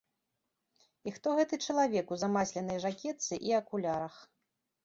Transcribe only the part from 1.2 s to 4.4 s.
гэты чалавек у замасленай жакетцы і акулярах?